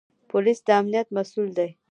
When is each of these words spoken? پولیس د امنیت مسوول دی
پولیس 0.29 0.59
د 0.67 0.69
امنیت 0.79 1.07
مسوول 1.15 1.49
دی 1.57 1.69